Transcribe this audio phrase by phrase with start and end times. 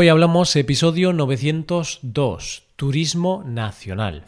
[0.00, 4.22] Hoy hablamos episodio 902, Turismo Nacional.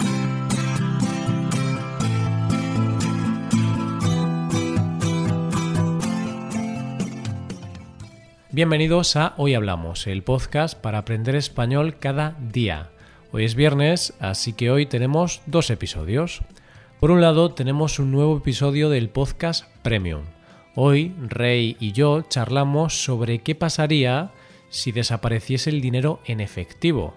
[8.51, 12.91] Bienvenidos a Hoy Hablamos, el podcast para aprender español cada día.
[13.31, 16.41] Hoy es viernes, así que hoy tenemos dos episodios.
[16.99, 20.23] Por un lado, tenemos un nuevo episodio del podcast Premium.
[20.75, 24.33] Hoy, Rey y yo charlamos sobre qué pasaría
[24.71, 27.15] si desapareciese el dinero en efectivo.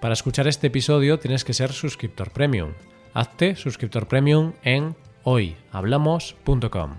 [0.00, 2.74] Para escuchar este episodio tienes que ser suscriptor premium.
[3.12, 6.98] Hazte suscriptor premium en hoyhablamos.com.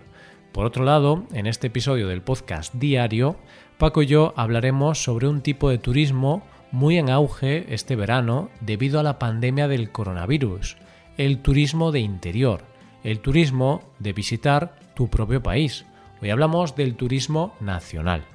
[0.52, 3.38] Por otro lado, en este episodio del podcast diario,
[3.78, 9.00] Paco y yo hablaremos sobre un tipo de turismo muy en auge este verano debido
[9.00, 10.76] a la pandemia del coronavirus
[11.18, 12.64] el turismo de interior,
[13.04, 15.86] el turismo de visitar tu propio país.
[16.22, 18.26] Hoy hablamos del turismo nacional.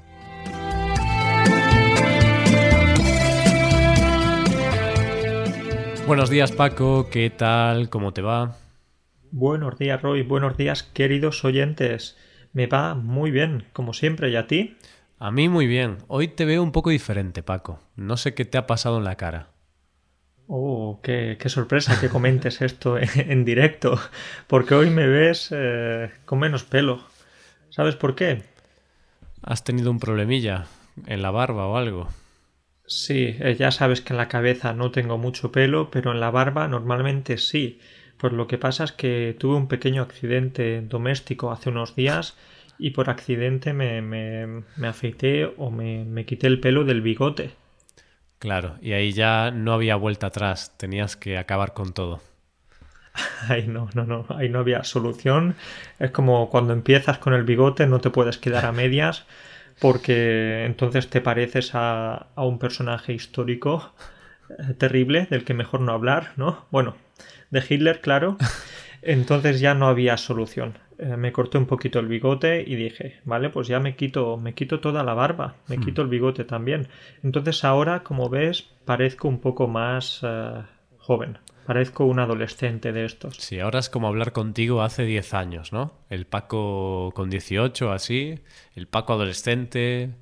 [6.06, 7.90] Buenos días Paco, ¿qué tal?
[7.90, 8.54] ¿Cómo te va?
[9.32, 12.16] Buenos días Roy, buenos días queridos oyentes.
[12.52, 14.76] Me va muy bien, como siempre, ¿y a ti?
[15.18, 15.98] A mí muy bien.
[16.06, 17.80] Hoy te veo un poco diferente, Paco.
[17.96, 19.48] No sé qué te ha pasado en la cara.
[20.46, 23.98] Oh, qué, sorpresa que comentes esto en, directo,
[24.46, 27.00] porque hoy me ves eh, con menos pelo.
[27.70, 28.44] ¿Sabes por qué?
[29.42, 30.66] ¿Has tenido un problemilla
[31.08, 32.08] en la barba o algo?
[32.86, 36.30] Sí, eh, ya sabes que en la cabeza no tengo mucho pelo, pero en la
[36.30, 37.80] barba normalmente sí.
[38.16, 42.36] Pues lo que pasa es que tuve un pequeño accidente doméstico hace unos días
[42.78, 47.56] y por accidente me, me, me afeité o me, me quité el pelo del bigote.
[48.38, 52.22] Claro, y ahí ya no había vuelta atrás, tenías que acabar con todo.
[53.48, 55.56] Ahí no, no, no, ahí no había solución.
[55.98, 59.26] Es como cuando empiezas con el bigote, no te puedes quedar a medias,
[59.80, 63.92] porque entonces te pareces a, a un personaje histórico
[64.50, 66.66] eh, terrible del que mejor no hablar, ¿no?
[66.70, 66.96] Bueno,
[67.50, 68.36] de Hitler, claro.
[69.02, 70.78] Entonces ya no había solución.
[70.98, 74.54] Eh, me corté un poquito el bigote y dije, vale, pues ya me quito, me
[74.54, 75.84] quito toda la barba, me hmm.
[75.84, 76.88] quito el bigote también.
[77.22, 80.62] Entonces ahora, como ves, parezco un poco más eh,
[80.98, 81.38] joven.
[81.66, 83.38] Parezco un adolescente de estos.
[83.38, 85.98] Sí, ahora es como hablar contigo hace 10 años, ¿no?
[86.08, 88.40] El Paco con 18, así,
[88.76, 90.14] el Paco adolescente,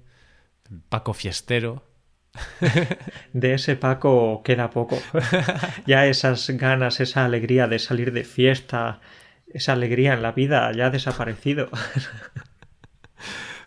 [0.71, 1.85] el Paco fiestero.
[3.35, 4.99] De ese Paco queda poco.
[5.87, 9.01] ya esas ganas, esa alegría de salir de fiesta,
[9.47, 11.69] esa alegría en la vida ya ha desaparecido.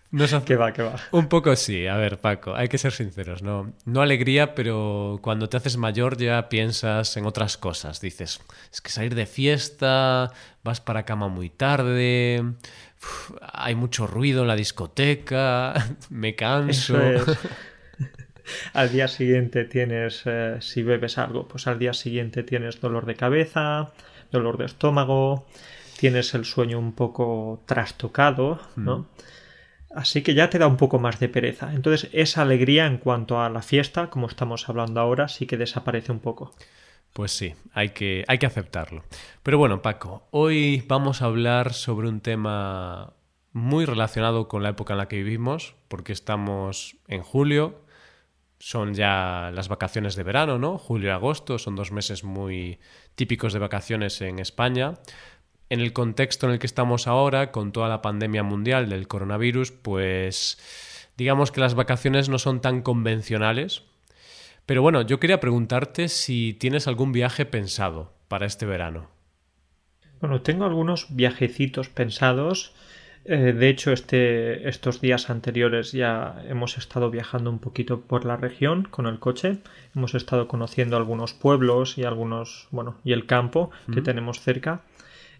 [0.09, 0.95] No que va, que va.
[1.12, 3.73] Un poco sí, a ver, Paco, hay que ser sinceros, ¿no?
[3.84, 8.00] No alegría, pero cuando te haces mayor ya piensas en otras cosas.
[8.00, 8.40] Dices,
[8.72, 10.31] es que salir de fiesta,
[10.63, 12.41] vas para cama muy tarde,
[13.41, 15.73] hay mucho ruido en la discoteca,
[16.09, 16.97] me canso.
[18.73, 23.16] al día siguiente tienes, eh, si bebes algo, pues al día siguiente tienes dolor de
[23.16, 23.91] cabeza,
[24.31, 25.47] dolor de estómago,
[26.00, 29.00] tienes el sueño un poco trastocado, ¿no?
[29.00, 29.06] Mm.
[29.97, 31.74] Así que ya te da un poco más de pereza.
[31.74, 36.12] Entonces esa alegría en cuanto a la fiesta, como estamos hablando ahora, sí que desaparece
[36.12, 36.53] un poco.
[37.13, 39.03] Pues sí, hay que, hay que aceptarlo.
[39.41, 43.13] Pero bueno, Paco, hoy vamos a hablar sobre un tema
[43.53, 47.81] muy relacionado con la época en la que vivimos, porque estamos en julio,
[48.59, 50.78] son ya las vacaciones de verano, ¿no?
[50.78, 52.79] Julio y agosto son dos meses muy
[53.16, 54.94] típicos de vacaciones en España.
[55.69, 59.72] En el contexto en el que estamos ahora, con toda la pandemia mundial del coronavirus,
[59.72, 60.57] pues
[61.17, 63.83] digamos que las vacaciones no son tan convencionales.
[64.66, 69.09] Pero bueno, yo quería preguntarte si tienes algún viaje pensado para este verano.
[70.19, 72.73] Bueno, tengo algunos viajecitos pensados
[73.29, 78.38] eh, de hecho, este, estos días anteriores ya hemos estado viajando un poquito por la
[78.38, 79.57] región con el coche.
[79.94, 84.81] Hemos estado conociendo algunos pueblos y algunos, bueno, y el campo que tenemos cerca.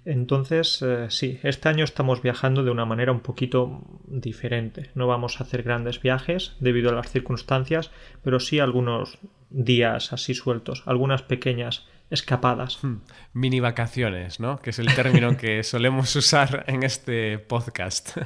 [0.08, 4.90] Entonces, eh, sí, este año estamos viajando de una manera un poquito diferente.
[4.96, 7.92] No vamos a hacer grandes viajes debido a las circunstancias,
[8.24, 9.20] pero sí algunos
[9.50, 12.82] días así sueltos, algunas pequeñas escapadas.
[12.82, 13.02] Hmm.
[13.34, 14.60] Mini vacaciones, ¿no?
[14.60, 18.18] Que es el término que solemos usar en este podcast.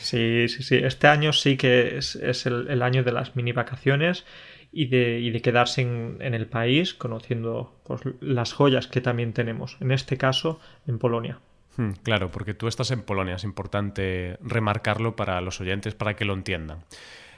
[0.00, 0.76] Sí, sí, sí.
[0.76, 2.16] Este año sí que es,
[2.46, 4.24] el, año de las mini vacaciones
[4.72, 9.76] y de, de quedarse en, el país conociendo pues, las joyas que también tenemos.
[9.80, 11.38] En este caso, en Polonia.
[11.76, 13.34] Hmm, claro, porque tú estás en Polonia.
[13.34, 16.84] Es importante remarcarlo para los oyentes para que lo entiendan.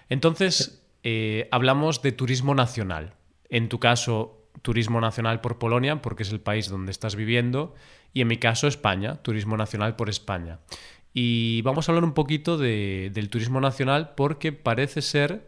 [0.09, 3.15] Entonces, eh, hablamos de turismo nacional.
[3.49, 7.75] En tu caso, turismo nacional por Polonia, porque es el país donde estás viviendo,
[8.13, 10.61] y en mi caso España, turismo nacional por España.
[11.13, 15.47] Y vamos a hablar un poquito del turismo nacional porque parece ser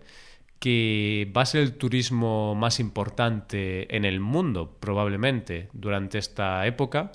[0.58, 7.12] que va a ser el turismo más importante en el mundo, probablemente, durante esta época,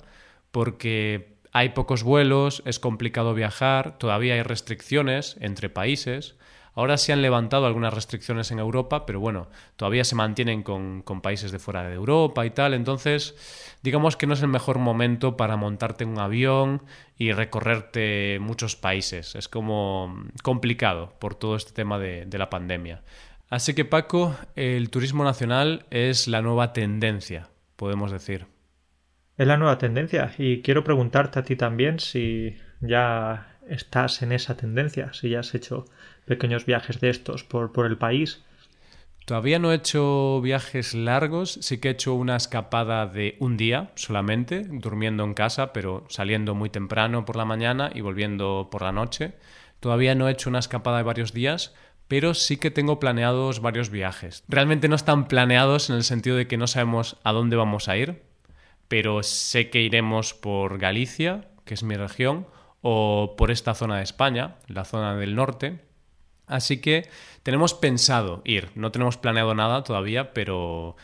[0.50, 6.36] porque hay pocos vuelos, es complicado viajar, todavía hay restricciones entre países.
[6.74, 11.52] Ahora se han levantado algunas restricciones en Europa, pero bueno, todavía se mantienen con, países
[11.52, 12.72] de fuera de Europa y tal.
[12.72, 13.36] Entonces,
[13.82, 16.82] digamos que no es el mejor momento para montarte en un avión
[17.18, 19.34] y recorrerte muchos países.
[19.34, 23.02] Es como complicado por todo este tema de, de la pandemia.
[23.52, 28.46] Así que Paco, el turismo nacional es la nueva tendencia, podemos decir.
[29.36, 34.56] Es la nueva tendencia y quiero preguntarte a ti también si ya estás en esa
[34.56, 35.84] tendencia, si ya has hecho
[36.24, 38.42] pequeños viajes de estos por, por el país.
[39.26, 43.90] Todavía no he hecho viajes largos, sí que he hecho una escapada de un día
[43.96, 48.92] solamente, durmiendo en casa, pero saliendo muy temprano por la mañana y volviendo por la
[48.92, 49.34] noche.
[49.78, 51.74] Todavía no he hecho una escapada de varios días,
[52.12, 54.44] pero sí que tengo planeados varios viajes.
[54.46, 57.96] Realmente no están planeados en el sentido de que no sabemos a dónde vamos a
[57.96, 58.22] ir,
[58.86, 62.46] pero sé que iremos por Galicia, que es mi región,
[62.82, 65.86] o por esta zona de España, la zona del norte.
[66.46, 67.08] Así que
[67.42, 70.96] tenemos pensado ir, no tenemos planeado nada todavía, pero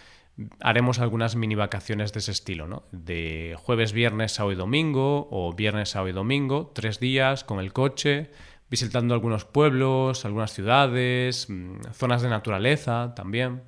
[0.61, 2.83] haremos algunas mini vacaciones de ese estilo, ¿no?
[2.93, 7.73] De jueves, viernes, sábado y domingo, o viernes, sábado y domingo, tres días con el
[7.73, 8.31] coche,
[8.71, 13.63] visitando algunos pueblos, algunas ciudades, mm, zonas de naturaleza también.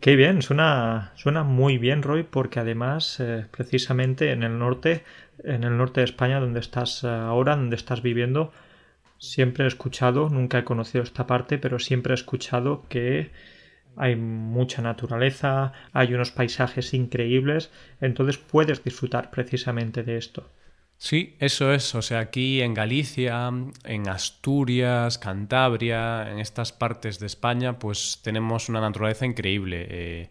[0.00, 5.02] Qué bien, suena, suena muy bien, Roy, porque además, eh, precisamente en el norte,
[5.42, 8.52] en el norte de España, donde estás eh, ahora, donde estás viviendo,
[9.18, 13.30] siempre he escuchado, nunca he conocido esta parte, pero siempre he escuchado que
[13.96, 17.70] hay mucha naturaleza, hay unos paisajes increíbles,
[18.00, 20.50] entonces puedes disfrutar precisamente de esto.
[21.04, 21.94] Sí, eso es.
[21.94, 23.50] O sea, aquí en Galicia,
[23.84, 29.86] en Asturias, Cantabria, en estas partes de España, pues tenemos una naturaleza increíble.
[29.90, 30.30] Eh,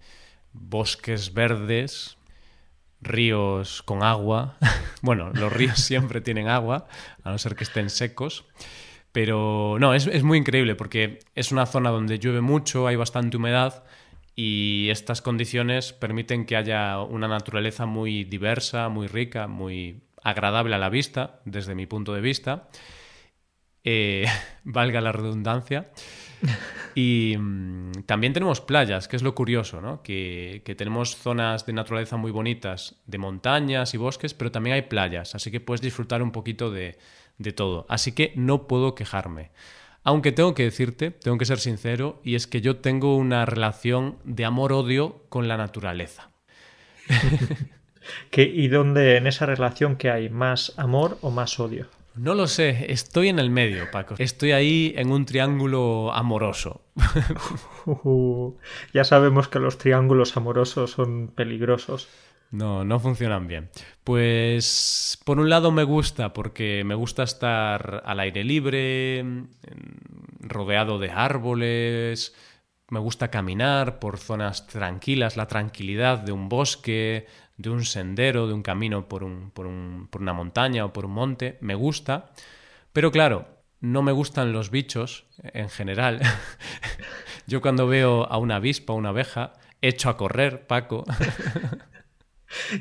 [0.51, 2.17] bosques verdes,
[3.01, 4.57] ríos con agua.
[5.03, 6.87] bueno, los ríos siempre tienen agua,
[7.23, 8.45] a no ser que estén secos.
[9.11, 13.37] Pero no, es, es muy increíble porque es una zona donde llueve mucho, hay bastante
[13.37, 13.83] humedad
[14.35, 20.79] y estas condiciones permiten que haya una naturaleza muy diversa, muy rica, muy agradable a
[20.79, 22.69] la vista, desde mi punto de vista,
[23.83, 24.25] eh,
[24.63, 25.91] valga la redundancia.
[26.95, 30.03] Y mm, también tenemos playas, que es lo curioso, ¿no?
[30.03, 35.33] Que, tenemos zonas de naturaleza muy bonitas, de montañas y bosques, pero también hay playas,
[35.33, 36.99] así que puedes disfrutar un poquito de,
[37.39, 37.87] de todo.
[37.89, 39.49] Así que no puedo quejarme.
[40.03, 44.19] Aunque tengo que decirte, tengo que ser sincero, y es que yo tengo una relación
[44.23, 46.29] de amor-odio con la naturaleza.
[48.35, 50.29] ¿Y dónde en esa relación que hay?
[50.29, 51.88] ¿Más amor o más odio?
[52.15, 54.13] No lo sé, estoy en el medio, Paco.
[54.19, 56.81] Estoy ahí en un triángulo amoroso.
[58.94, 62.07] ya sabemos que los triángulos amorosos son peligrosos.
[62.51, 63.71] No, no funcionan bien.
[64.03, 69.25] Pues por un lado me gusta porque me gusta estar al aire libre,
[70.39, 72.35] rodeado de árboles,
[72.89, 77.25] me gusta caminar por zonas tranquilas, la tranquilidad de un bosque,
[77.57, 81.05] de un sendero, de un camino por, un, por, un, por una montaña o por
[81.05, 82.31] un monte, me gusta,
[82.94, 83.47] pero claro,
[83.79, 86.21] no me gustan los bichos en general.
[87.47, 91.03] Yo cuando veo a una avispa una abeja, echo a correr, Paco.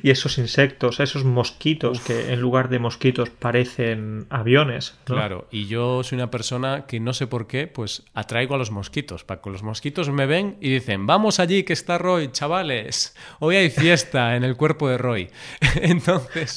[0.02, 4.98] y esos insectos, esos mosquitos que en lugar de mosquitos parecen aviones.
[5.04, 8.70] Claro, y yo soy una persona que no sé por qué, pues atraigo a los
[8.70, 9.24] mosquitos.
[9.24, 13.70] Paco, los mosquitos me ven y dicen, vamos allí que está Roy, chavales, hoy hay
[13.70, 15.30] fiesta en el cuerpo de Roy.
[15.76, 16.56] Entonces,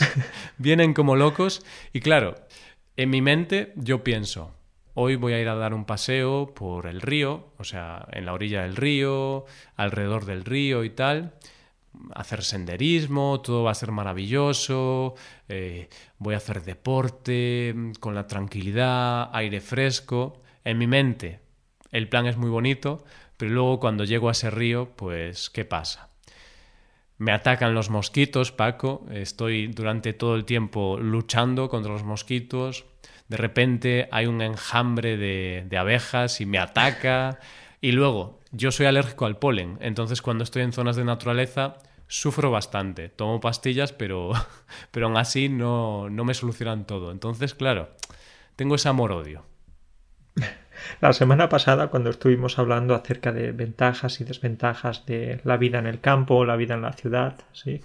[0.58, 2.36] vienen como locos y claro,
[2.98, 4.54] en mi mente yo pienso,
[4.94, 8.34] hoy voy a ir a dar un paseo por el río, o sea, en la
[8.34, 9.46] orilla del río,
[9.76, 11.34] alrededor del río y tal
[12.14, 15.16] hacer senderismo, todo va a ser maravilloso,
[15.50, 20.42] eh, voy a hacer deporte mm, con la tranquilidad, aire fresco.
[20.64, 21.40] En mi mente
[21.92, 23.06] el plan es muy bonito,
[23.38, 26.10] pero luego cuando llego a ese río, pues ¿qué pasa?
[27.18, 32.86] Me atacan los mosquitos, Paco, estoy durante todo el tiempo luchando contra los mosquitos,
[33.30, 37.40] de repente hay un enjambre de, de abejas y me ataca,
[37.82, 41.78] y luego yo soy alérgico al polen, entonces cuando estoy en zonas de naturaleza
[42.08, 43.10] sufro bastante.
[43.10, 44.32] Tomo pastillas, pero,
[44.92, 47.12] pero aún así no, no me solucionan todo.
[47.12, 47.90] Entonces, claro,
[48.56, 49.46] tengo ese amor-odio.
[51.02, 55.88] La semana pasada, cuando estuvimos hablando acerca de ventajas y desventajas de la vida en
[55.88, 57.80] el campo la vida en la ciudad, ¿sí?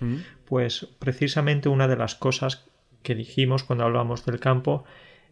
[0.44, 2.66] pues precisamente una de las cosas
[3.04, 4.85] que dijimos cuando hablamos del campo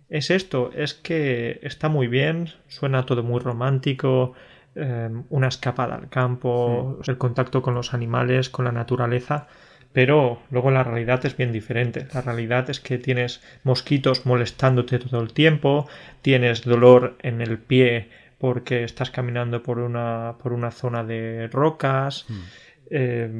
[0.08, 4.34] es esto, es que está muy bien, suena todo muy romántico,
[4.74, 9.48] eh, una escapada al campo, el contacto con los animales, con la naturaleza,
[9.92, 12.06] pero luego la realidad es bien diferente.
[12.14, 15.88] La realidad es que tienes mosquitos molestándote todo el tiempo,
[16.22, 22.26] tienes dolor en el pie porque estás caminando por una, por una zona de rocas.
[22.28, 22.40] Hmm.
[22.90, 23.30] Eh,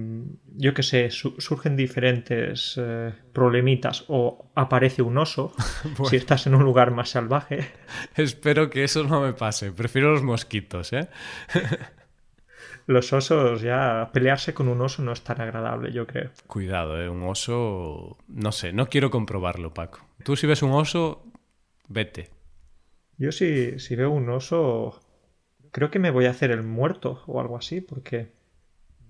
[0.57, 5.55] yo que sé, surgen diferentes eh, problemitas o aparece un oso
[6.09, 7.69] si estás en un lugar más salvaje.
[8.17, 9.73] Espero que eso no me pase.
[9.73, 11.09] Prefiero los mosquitos, ¿eh?
[12.87, 16.31] los osos ya pelearse con un oso no es tan agradable, yo creo.
[16.47, 17.09] Cuidado, ¿eh?
[17.09, 18.19] Un oso...
[18.29, 20.01] No sé, no quiero comprobarlo, Paco.
[20.25, 21.25] Tú si ves un oso,
[21.89, 22.31] vete.
[23.17, 25.01] Yo si, si veo un oso,
[25.71, 28.38] creo que me voy a hacer el muerto o algo así, porque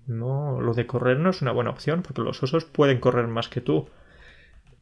[0.09, 3.47] no, lo de correr no es una buena opción, porque los osos pueden correr más
[3.47, 3.87] que tú.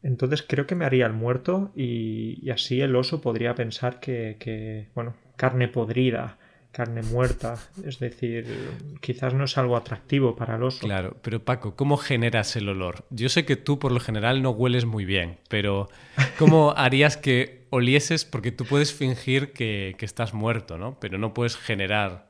[0.02, 4.88] Entonces creo que me haría el muerto y, así el oso podría pensar que, que,
[4.94, 6.38] bueno, carne podrida,
[6.70, 8.46] carne muerta, es decir,
[9.00, 10.80] quizás no es algo atractivo para el oso.
[10.80, 13.04] Claro, pero Paco, ¿cómo generas el olor?
[13.10, 15.88] Yo sé que tú por lo general no hueles muy bien, pero
[16.38, 18.24] ¿cómo harías que olieses?
[18.24, 20.98] Porque tú puedes fingir que, que estás muerto, ¿no?
[21.00, 22.27] Pero no puedes generar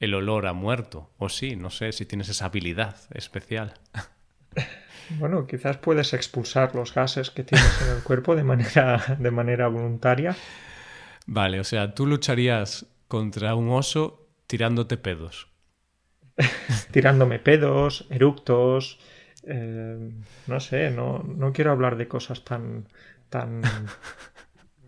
[0.00, 1.10] el olor a muerto.
[1.18, 3.74] O sí, no sé si tienes esa habilidad especial.
[5.18, 9.66] Bueno, quizás puedes expulsar los gases que tienes en el cuerpo de manera, de manera
[9.66, 10.36] voluntaria.
[11.26, 15.48] Vale, o sea, tú lucharías contra un oso tirándote pedos.
[16.92, 19.00] Tirándome pedos, eructos.
[19.42, 20.12] Eh,
[20.46, 22.86] no sé, no, no quiero hablar de cosas tan,
[23.30, 23.62] tan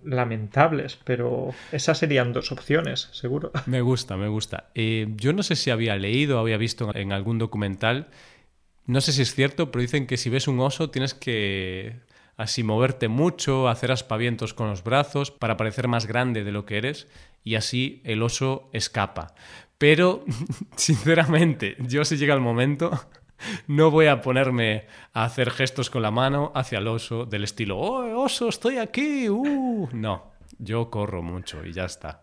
[0.04, 3.52] lamentables, pero esas serían dos opciones, seguro.
[3.66, 4.70] Me gusta, me gusta.
[4.74, 8.08] Eh, yo no sé si había leído había visto en algún documental,
[8.86, 12.00] no sé si es cierto, pero dicen que si ves un oso tienes que
[12.36, 16.78] así moverte mucho, hacer aspavientos con los brazos para parecer más grande de lo que
[16.78, 17.06] eres
[17.44, 19.34] y así el oso escapa.
[19.78, 20.24] Pero,
[20.76, 22.90] sinceramente, yo si llega el momento,
[23.66, 27.78] no voy a ponerme a hacer gestos con la mano hacia el oso del estilo,
[27.78, 29.28] ¡Oh, oso, estoy aquí!
[29.28, 29.88] ¡Uh!
[29.92, 32.22] No, yo corro mucho y ya está.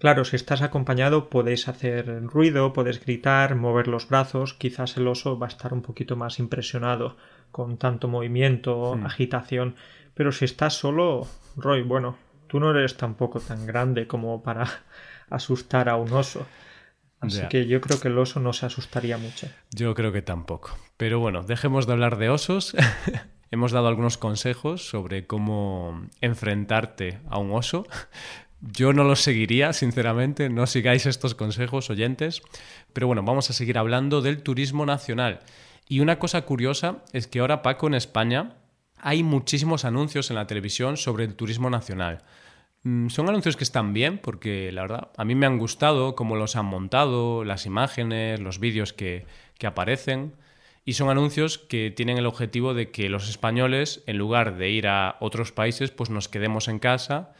[0.00, 5.38] Claro, si estás acompañado podéis hacer ruido, podéis gritar, mover los brazos, quizás el oso
[5.38, 7.18] va a estar un poquito más impresionado
[7.52, 9.04] con tanto movimiento, hmm.
[9.04, 9.76] agitación,
[10.14, 12.16] pero si estás solo, Roy, bueno,
[12.46, 14.66] tú no eres tampoco tan grande como para
[15.28, 16.46] asustar a un oso.
[17.20, 19.46] Así que yo creo que el oso no se asustaría mucho.
[19.70, 20.76] Yo creo que tampoco.
[20.96, 22.74] Pero bueno, dejemos de hablar de osos.
[23.50, 27.86] Hemos dado algunos consejos sobre cómo enfrentarte a un oso.
[28.60, 32.42] Yo no los seguiría, sinceramente, no sigáis estos consejos, oyentes.
[32.92, 35.40] Pero bueno, vamos a seguir hablando del turismo nacional.
[35.88, 38.56] Y una cosa curiosa es que ahora, Paco, en España
[38.96, 42.22] hay muchísimos anuncios en la televisión sobre el turismo nacional.
[42.82, 46.36] Mm, son anuncios que están bien porque la verdad a mí me han gustado cómo
[46.36, 49.26] los han montado, las imágenes, los vídeos que,
[49.58, 50.34] que aparecen.
[50.84, 54.88] Y son anuncios que tienen el objetivo de que los españoles, en lugar de ir
[54.88, 57.34] a otros países, pues nos quedemos en casa,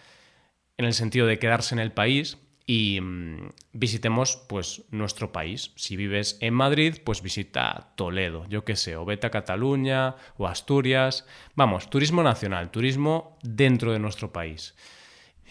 [0.76, 5.72] en el sentido de quedarse en el país y mm, visitemos pues nuestro país.
[5.76, 10.46] Si vives en Madrid, pues visita Toledo, yo qué sé, o vete a Cataluña o
[10.46, 11.26] Asturias.
[11.56, 14.74] Vamos, turismo nacional, turismo dentro de nuestro país.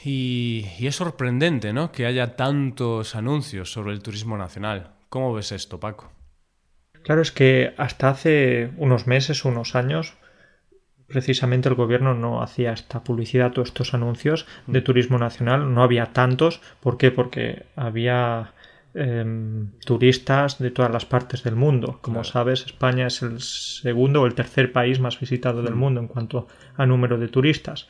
[0.03, 1.91] Y, es sorprendente, ¿no?
[1.91, 4.91] Que haya tantos anuncios sobre el turismo nacional.
[5.09, 6.11] ¿Cómo ves esto, Paco?
[7.03, 10.15] Claro, es que hasta hace unos meses, unos años,
[11.07, 14.83] precisamente el gobierno no hacía esta publicidad o estos anuncios de mm.
[14.83, 15.73] turismo nacional.
[15.73, 16.61] No había tantos.
[16.79, 17.11] ¿Por qué?
[17.11, 18.53] Porque había
[18.93, 21.99] em, turistas de todas las partes del mundo.
[22.01, 25.79] Como sabes, España es el segundo o el tercer país más visitado del mm.
[25.79, 27.87] mundo en cuanto a número de turistas.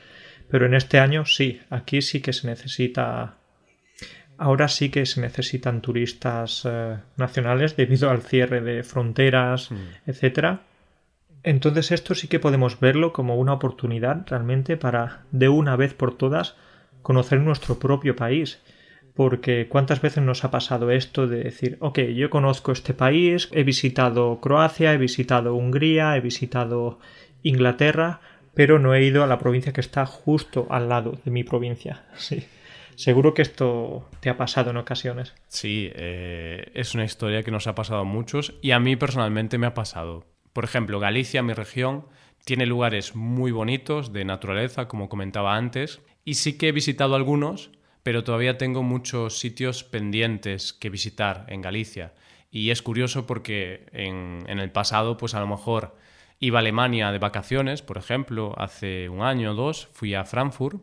[0.49, 3.35] Pero en este año sí, aquí sí que se necesita.
[4.37, 9.75] Ahora sí que se necesitan turistas eh, nacionales debido al cierre de fronteras, mm.
[10.07, 10.61] etcétera.
[11.43, 16.17] Entonces esto sí que podemos verlo como una oportunidad realmente para de una vez por
[16.17, 16.55] todas
[17.01, 18.59] conocer nuestro propio país.
[19.13, 23.63] Porque cuántas veces nos ha pasado esto de decir, ok, yo conozco este país, he
[23.63, 26.99] visitado Croacia, he visitado Hungría, he visitado
[27.43, 28.21] Inglaterra,
[28.53, 32.03] pero no he ido a la provincia que está justo al lado de mi provincia.
[32.17, 32.45] Sí.
[32.95, 35.33] Seguro que esto te ha pasado en ocasiones.
[35.47, 39.57] Sí, eh, es una historia que nos ha pasado a muchos y a mí personalmente
[39.57, 40.25] me ha pasado.
[40.51, 42.07] Por ejemplo, Galicia, mi región,
[42.43, 47.71] tiene lugares muy bonitos de naturaleza, como comentaba antes, y sí que he visitado algunos,
[48.03, 52.13] pero todavía tengo muchos sitios pendientes que visitar en Galicia.
[52.51, 55.95] Y es curioso porque en, en el pasado, pues a lo mejor
[56.39, 60.81] Iba a Alemania de vacaciones, por ejemplo, hace un año o dos, fui a Frankfurt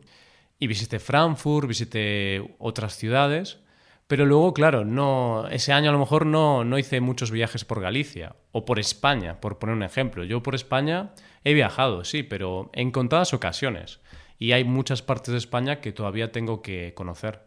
[0.59, 3.59] y visité Frankfurt, visité otras ciudades,
[4.07, 7.81] Pero luego, claro, no, ese año a lo mejor no, no hice muchos viajes por
[7.81, 10.23] Galicia o por España, por poner un ejemplo.
[10.23, 11.11] Yo por España
[11.43, 14.01] he viajado, sí, pero en contadas ocasiones.
[14.39, 17.41] Y hay muchas partes de España que todavía tengo que conocer.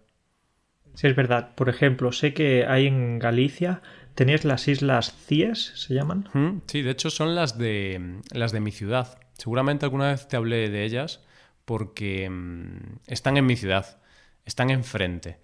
[0.95, 1.55] Sí, es verdad.
[1.55, 3.81] Por ejemplo, sé que hay en Galicia,
[4.19, 6.61] tenéis las islas Cies, ¿se llaman?
[6.67, 9.17] Sí, de hecho son las de, las de mi ciudad.
[9.37, 11.21] Seguramente alguna vez te hablé de ellas
[11.63, 14.01] porque mm, están en mi ciudad,
[14.43, 15.37] están enfrente.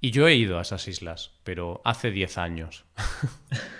[0.00, 2.86] Y yo he ido a esas islas, pero hace 10 años.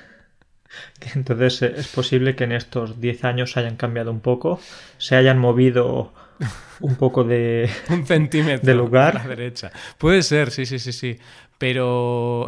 [1.16, 4.60] Entonces eh, es posible que en estos 10 años hayan cambiado un poco,
[4.98, 6.12] se hayan movido
[6.78, 9.72] un poco de un centímetro de lugar a la derecha.
[9.98, 11.18] Puede ser, sí, sí, sí, sí,
[11.58, 12.46] pero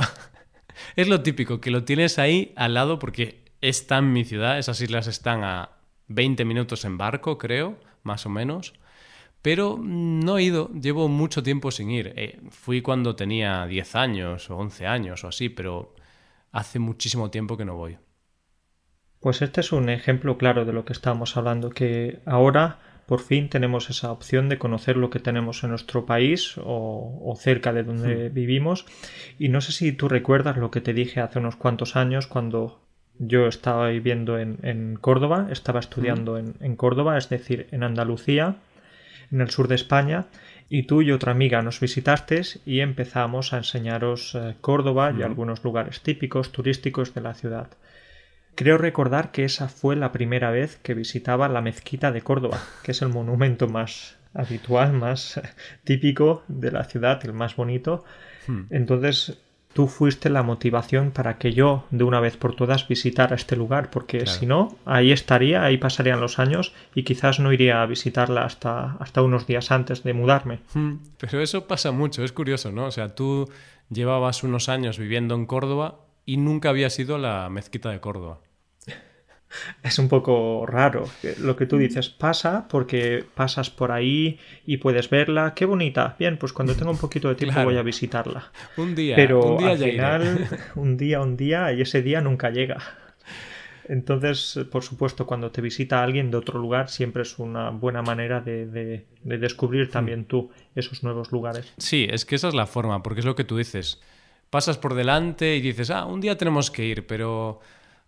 [0.97, 4.81] es lo típico que lo tienes ahí al lado porque está en mi ciudad, esas
[4.81, 5.71] islas están a
[6.09, 8.75] 20 minutos en barco, creo, más o menos.
[9.43, 12.13] Pero no he ido, llevo mucho tiempo sin ir.
[12.17, 15.95] Eh, fui cuando tenía 10 años o 11 años o así, pero
[16.53, 17.99] hace muchísimo tiempo que no voy.
[19.21, 23.49] Pues este es un ejemplo claro de lo que estábamos hablando, que ahora por fin
[23.49, 28.31] tenemos esa opción de conocer lo que tenemos en nuestro país o, cerca de donde
[28.31, 28.33] hmm.
[28.33, 28.87] vivimos.
[29.37, 32.81] Y no sé si tú recuerdas lo que te dije hace unos cuantos años cuando
[33.19, 36.55] yo estaba viviendo en, Córdoba, estaba estudiando hmm.
[36.61, 38.59] en Córdoba, es decir, en Andalucía
[39.33, 40.27] en el sur de España
[40.69, 45.65] y tú y otra amiga nos visitasteis y empezamos a enseñaros eh, Córdoba y algunos
[45.65, 47.71] lugares típicos turísticos de la ciudad.
[48.55, 52.93] Creo recordar que esa fue la primera vez que visitaba la mezquita de Córdoba, que
[52.93, 55.41] es el monumento más habitual, más
[55.85, 58.05] típico de la ciudad, el más bonito.
[58.47, 58.63] Hmm.
[58.71, 59.39] Entonces
[59.73, 63.91] tú fuiste la motivación para que yo de una vez por todas visitara este lugar,
[63.91, 68.45] porque si no, ahí estaría, ahí pasarían los años y quizás no iría a visitarla
[68.45, 70.61] hasta, hasta unos días antes de mudarme.
[70.75, 72.87] Hmm, pero eso pasa mucho, es curioso, ¿no?
[72.87, 73.49] O sea, tú
[73.91, 78.41] llevabas unos años viviendo en Córdoba y nunca habías ido a la mezquita de Córdoba
[79.83, 81.09] es un poco raro.
[81.39, 85.55] Lo que tú dices pasa porque pasas por ahí y puedes verla.
[85.55, 86.17] Qué bonita.
[86.19, 88.51] Bien, pues cuando tenga un poquito de tiempo voy a visitarla.
[88.77, 89.17] Un día.
[89.17, 92.79] Pero un día al final, un día, un día y ese día nunca llega.
[93.89, 98.41] Entonces, por supuesto, cuando te visita alguien de otro lugar, siempre es una buena manera
[98.41, 99.91] de, de descubrir mm.
[99.91, 101.73] también tú esos nuevos lugares.
[101.77, 104.01] Sí, es que esa es la forma, porque es lo que tú dices.
[104.51, 107.61] Pasas por delante y dices, ah, un día tenemos que ir, pero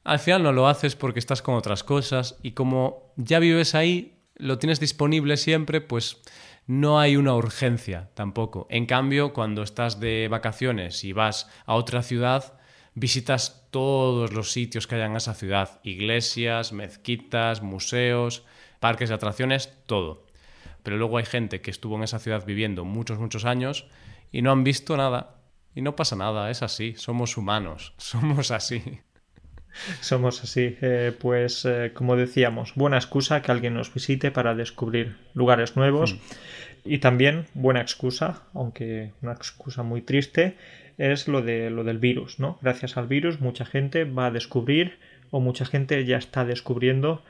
[0.05, 4.19] al final no lo haces porque estás con otras cosas y como ya vives ahí,
[4.37, 6.21] lo tienes disponible siempre, pues
[6.67, 8.67] no hay una urgencia tampoco.
[8.71, 12.59] En cambio, cuando estás de vacaciones y vas a otra ciudad,
[12.95, 18.45] visitas todos los sitios que hay en esa ciudad, iglesias, mezquitas, museos,
[18.81, 20.27] parques de atracciones, todo.
[20.83, 23.87] Pero luego hay gente que estuvo en esa ciudad viviendo muchos, muchos años
[24.33, 25.42] y no han visto nada.
[25.75, 29.01] Y no pasa nada, es así, somos humanos, somos así.
[30.01, 30.77] Somos así.
[30.83, 36.15] Eh, pues, eh, como decíamos, buena excusa que alguien nos visite para descubrir lugares nuevos.
[36.15, 36.19] Hmm.
[36.85, 40.57] Y también buena excusa, aunque una excusa muy triste,
[40.99, 42.59] es lo, de, lo del virus, ¿no?
[42.61, 44.99] Gracias al virus mucha gente va a descubrir
[45.31, 47.23] o mucha gente ya está descubriendo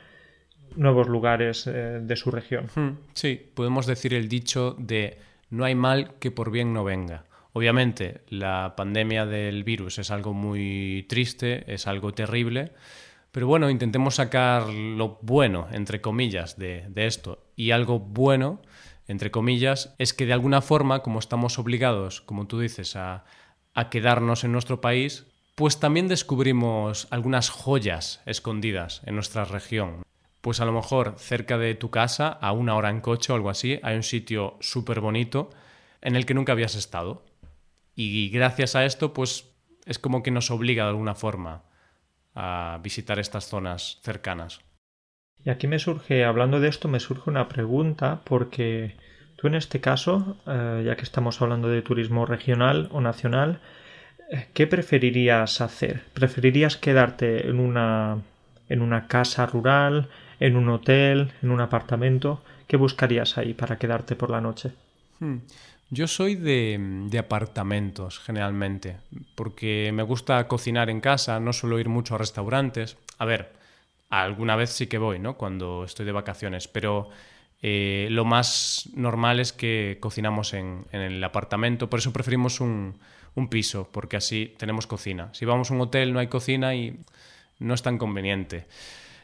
[0.74, 2.66] nuevos lugares eh, de su región.
[2.74, 2.98] Hmm.
[3.12, 5.18] Sí, podemos decir el dicho de
[5.50, 7.24] no hay mal que por bien no venga.
[7.52, 12.72] Obviamente, la pandemia del virus es algo muy triste, es algo terrible,
[13.30, 17.44] pero bueno, intentemos sacar lo bueno, entre comillas, de, esto.
[17.56, 18.60] Y algo bueno,
[19.06, 23.24] entre comillas, es que de alguna forma, como estamos obligados, como tú dices, a,
[23.74, 30.02] a quedarnos en nuestro país, pues también descubrimos algunas joyas escondidas en nuestra región.
[30.40, 33.48] Pues a lo mejor cerca de tu casa, a una hora en coche o algo
[33.50, 35.50] así, hay un sitio súper bonito
[36.02, 37.24] en el que nunca habías estado.
[37.94, 39.52] Y gracias a esto, pues
[39.86, 41.62] es como que nos obliga de alguna forma
[42.34, 44.60] a visitar estas zonas cercanas.
[45.44, 48.96] Y aquí me surge, hablando de esto, me surge una pregunta porque
[49.36, 53.60] tú en este caso, eh, ya que estamos hablando de turismo regional o nacional,
[54.30, 56.04] eh, ¿qué preferirías hacer?
[56.14, 58.22] ¿Preferirías quedarte en una,
[58.68, 62.42] en una casa rural, en un hotel, en un apartamento?
[62.68, 64.72] ¿Qué buscarías ahí para quedarte por la noche?
[65.18, 65.38] Hmm.
[65.94, 68.96] Yo soy de, apartamentos generalmente,
[69.34, 72.96] porque me gusta cocinar en casa, no suelo ir mucho a restaurantes.
[73.18, 73.52] A ver,
[74.08, 75.36] alguna vez sí que voy, ¿no?
[75.36, 77.10] Cuando estoy de vacaciones, pero
[77.60, 82.98] eh, lo más normal es que cocinamos en, el apartamento, por eso preferimos un,
[83.34, 85.28] un, piso, porque así tenemos cocina.
[85.34, 87.00] Si vamos a un hotel no hay cocina y
[87.58, 88.64] no es tan conveniente.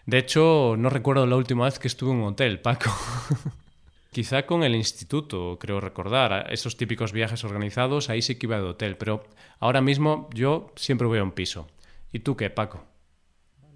[0.04, 2.90] De hecho, no recuerdo la última vez que estuve en un hotel, Paco.
[4.10, 8.62] Quizá con el instituto, creo recordar, esos típicos viajes organizados, ahí sí que iba de
[8.62, 9.24] hotel, pero
[9.60, 11.68] ahora mismo yo siempre voy a un piso.
[12.10, 12.84] ¿Y tú qué, Paco?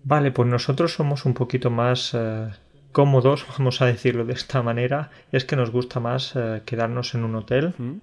[0.05, 2.49] Vale, pues nosotros somos un poquito más eh,
[2.93, 7.25] cómodos, vamos a decirlo de esta manera, es que nos gusta más eh, quedarnos en
[7.25, 7.97] un hotel, ¿Mm?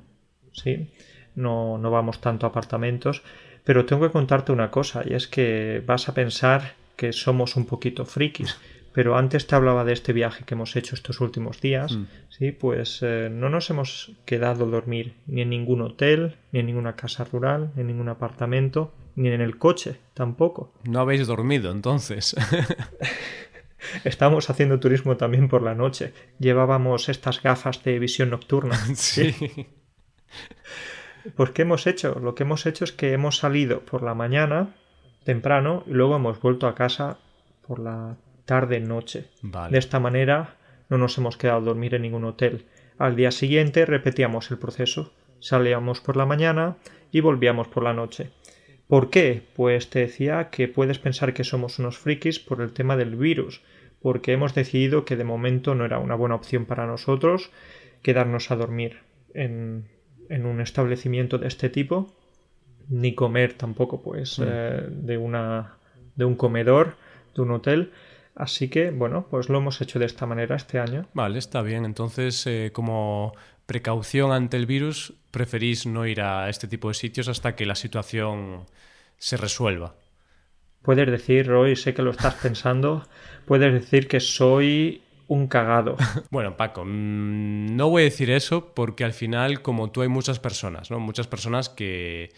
[0.51, 0.91] ¿sí?
[1.35, 3.23] No, no vamos tanto a apartamentos,
[3.63, 7.65] pero tengo que contarte una cosa, y es que vas a pensar que somos un
[7.65, 8.57] poquito frikis,
[8.99, 12.07] pero antes te hablaba de este viaje que hemos hecho estos últimos días, mm.
[12.27, 16.65] sí, pues eh, no nos hemos quedado a dormir ni en ningún hotel, ni en
[16.65, 20.73] ninguna casa rural, ni en ningún apartamento, ni en el coche tampoco.
[20.83, 22.35] No habéis dormido entonces.
[24.03, 26.12] Estamos haciendo turismo también por la noche.
[26.38, 28.77] Llevábamos estas gafas de visión nocturna.
[28.95, 29.33] Sí.
[31.38, 32.19] Pues ¿qué hemos hecho?
[32.19, 34.75] Lo que hemos hecho es que hemos salido por la mañana
[35.23, 37.17] temprano y luego hemos vuelto a casa
[37.65, 38.17] por la
[38.49, 39.25] tarde-noche.
[39.69, 40.55] De esta manera
[40.89, 42.65] no nos hemos quedado a dormir en ningún hotel.
[42.97, 45.13] Al día siguiente repetíamos el proceso.
[45.39, 46.77] Salíamos por la mañana
[47.12, 48.31] y volvíamos por la noche.
[48.88, 49.43] ¿Por qué?
[49.55, 53.62] Pues te decía que puedes pensar que somos unos frikis por el tema del virus,
[54.01, 57.51] porque hemos decidido que de momento no era una buena opción para nosotros
[58.01, 58.97] quedarnos a dormir
[59.35, 59.89] en,
[60.27, 62.15] en un establecimiento de este tipo,
[62.88, 64.43] ni comer tampoco, pues, mm.
[64.47, 65.75] eh, de una
[66.15, 66.95] de un comedor,
[67.35, 67.91] de un hotel,
[68.35, 71.07] Así que, bueno, pues lo hemos hecho de esta manera este año.
[71.13, 71.85] Vale, está bien.
[71.85, 73.33] Entonces, eh, como
[73.65, 77.75] precaución ante el virus, preferís no ir a este tipo de sitios hasta que la
[77.75, 78.65] situación
[79.17, 79.95] se resuelva.
[80.81, 83.05] Puedes decir, Roy, sé que lo estás pensando,
[83.45, 85.97] puedes decir que soy un cagado.
[86.31, 90.39] Bueno, Paco, mm, no voy a decir eso porque al final, como tú, hay muchas
[90.39, 90.99] personas, ¿no?
[90.99, 92.31] Muchas personas que,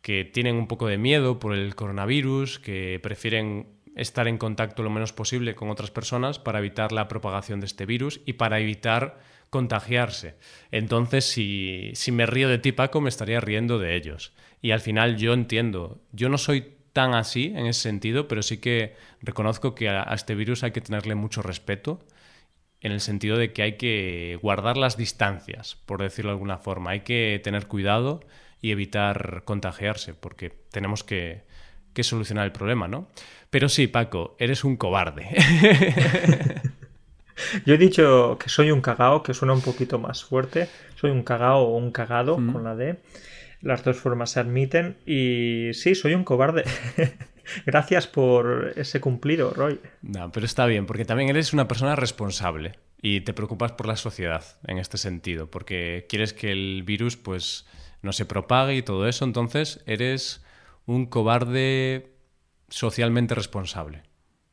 [0.00, 3.66] que tienen un poco de miedo por el coronavirus, que prefieren
[3.98, 7.84] estar en contacto lo menos posible con otras personas para evitar la propagación de este
[7.84, 10.36] virus y para evitar contagiarse.
[10.70, 14.32] Entonces, si, si me río de ti, Paco, me estaría riendo de ellos.
[14.62, 18.58] Y al final yo entiendo, yo no soy tan así en ese sentido, pero sí
[18.58, 22.00] que reconozco que a, este virus hay que tenerle mucho respeto
[22.80, 26.90] en el sentido de que hay que guardar las distancias, por decirlo de alguna forma.
[26.90, 28.20] Hay que tener cuidado
[28.60, 31.42] y evitar contagiarse, porque tenemos que,
[31.98, 33.08] que solucionar el problema, ¿no?
[33.50, 35.26] Pero sí, Paco, eres un cobarde.
[37.66, 40.68] Yo he dicho que soy un cagao, que suena un poquito más fuerte.
[40.94, 42.52] Soy un cagao o un cagado mm.
[42.52, 43.00] con la D.
[43.62, 44.96] Las dos formas se admiten.
[45.06, 46.62] Y sí, soy un cobarde.
[47.66, 49.80] Gracias por ese cumplido, Roy.
[50.02, 53.96] No, pero está bien, porque también eres una persona responsable y te preocupas por la
[53.96, 57.66] sociedad en este sentido, porque quieres que el virus pues
[58.02, 60.44] no se propague y todo eso, entonces eres
[60.88, 62.14] un cobarde
[62.68, 64.02] socialmente responsable.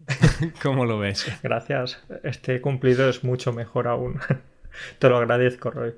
[0.61, 1.25] ¿Cómo lo ves?
[1.41, 2.03] Gracias.
[2.23, 4.19] Este cumplido es mucho mejor aún.
[4.99, 5.93] Te lo agradezco, Roy.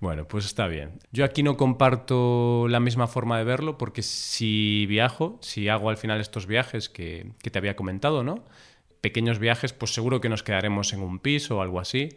[0.00, 0.98] Bueno, pues está bien.
[1.12, 5.96] Yo aquí no comparto la misma forma de verlo porque si viajo, si hago al
[5.96, 8.44] final estos viajes que, que te había comentado, ¿no?
[9.00, 12.10] Pequeños viajes, pues seguro que nos quedaremos en un piso o algo así.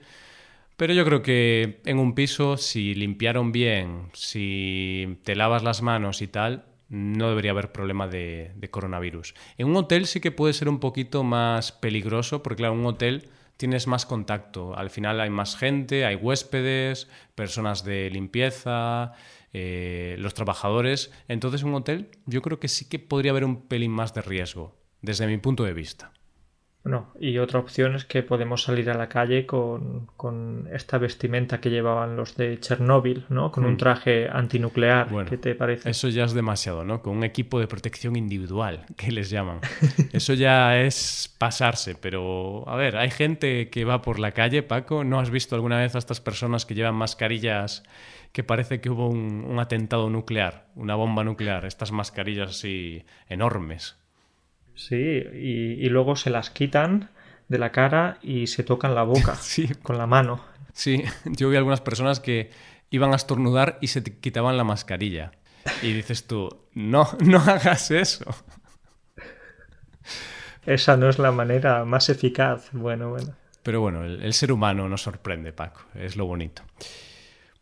[0.75, 6.21] Pero yo creo que en un piso, si limpiaron bien, si te lavas las manos
[6.21, 9.33] y tal, no debería haber problema de, coronavirus.
[9.57, 12.85] En un hotel sí que puede ser un poquito más peligroso, porque claro, en un
[12.85, 14.75] hotel tienes más contacto.
[14.77, 19.13] Al final hay más gente, hay huéspedes, personas de limpieza,
[19.53, 21.11] eh, los trabajadores.
[21.27, 24.21] Entonces, en un hotel yo creo que sí que podría haber un pelín más de
[24.21, 26.11] riesgo, desde mi punto de vista.
[26.87, 30.07] No, y otra opción es que podemos salir a la calle con,
[30.71, 33.51] esta vestimenta que llevaban los de Chernóbil, ¿no?
[33.51, 33.77] Con un hmm.
[33.77, 35.09] traje antinuclear.
[35.25, 35.89] ¿Qué te parece?
[35.89, 37.01] Eso ya es demasiado, ¿no?
[37.01, 39.59] Con un equipo de protección individual, que les llaman.
[40.13, 45.03] Eso ya es pasarse, pero a ver, hay gente que va por la calle, Paco.
[45.03, 47.83] ¿No has visto alguna vez a estas personas que llevan mascarillas
[48.31, 51.65] que parece que hubo un, un atentado nuclear, una bomba nuclear?
[51.65, 53.97] Estas mascarillas así enormes.
[54.77, 57.09] Sí, y, luego se las quitan
[57.47, 59.67] de la cara y se tocan la boca sí.
[59.81, 60.39] con la mano.
[60.71, 62.51] Sí, yo vi algunas personas que
[62.91, 65.31] iban a estornudar y se quitaban la mascarilla.
[65.81, 68.25] Y dices tú, no, no hagas eso.
[70.65, 72.69] Esa no es la manera más eficaz.
[72.71, 73.33] Bueno, bueno.
[73.63, 75.81] Pero bueno, el ser humano nos sorprende, Paco.
[75.95, 76.61] Es lo bonito.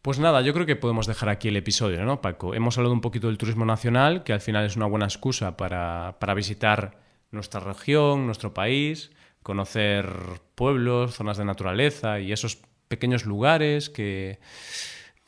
[0.01, 2.53] Pues nada, yo creo que podemos dejar aquí el episodio, ¿no, Paco?
[2.53, 6.17] Hemos hablado un poquito del turismo nacional, que al final es una buena excusa para,
[6.19, 9.11] para visitar nuestra región, nuestro país,
[9.43, 10.07] conocer
[10.55, 12.57] pueblos, zonas de naturaleza y esos
[12.87, 14.39] pequeños lugares que,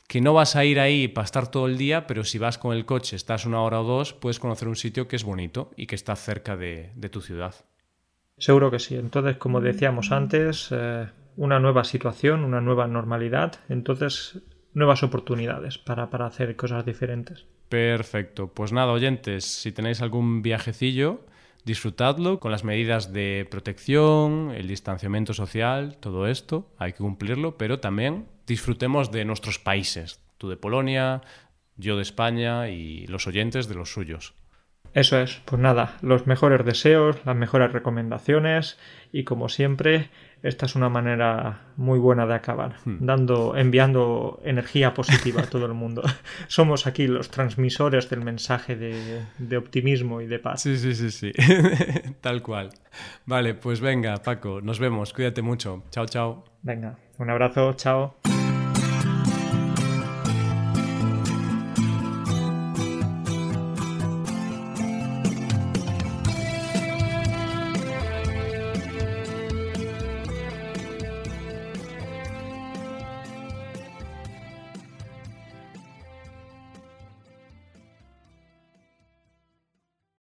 [0.08, 2.74] que no vas a ir ahí para estar todo el día, pero si vas con
[2.74, 5.86] el coche, estás una hora o dos, puedes conocer un sitio que es bonito y
[5.86, 7.54] que está cerca de, tu ciudad.
[8.38, 8.96] Seguro que sí.
[8.96, 11.06] Entonces, como decíamos antes, eh,
[11.36, 14.40] una nueva situación, una nueva normalidad, entonces
[14.72, 17.44] nuevas oportunidades para, para hacer cosas diferentes.
[17.68, 18.48] Perfecto.
[18.48, 21.20] Pues nada, oyentes, si tenéis algún viajecillo,
[21.64, 27.80] disfrutadlo con las medidas de protección, el distanciamiento social, todo esto, hay que cumplirlo, pero
[27.80, 31.22] también disfrutemos de nuestros países, tú de Polonia,
[31.76, 34.34] yo de España y los oyentes de los suyos.
[34.94, 38.78] Eso es, pues nada, los mejores deseos, las mejores recomendaciones
[39.12, 40.10] y como siempre,
[40.42, 42.98] esta es una manera muy buena de acabar, hmm.
[43.00, 46.02] dando, enviando energía positiva a todo el mundo.
[46.48, 50.62] Somos aquí los transmisores del mensaje de, de optimismo y de paz.
[50.62, 51.32] Sí, sí, sí, sí,
[52.20, 52.70] tal cual.
[53.26, 55.82] Vale, pues venga, Paco, nos vemos, cuídate mucho.
[55.90, 56.44] Chao, chao.
[56.62, 58.16] Venga, un abrazo, chao.